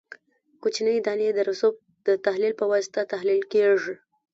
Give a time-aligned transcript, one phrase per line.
[0.61, 1.75] کوچنۍ دانې د رسوب
[2.07, 3.95] د تحلیل په واسطه تحلیل کیږي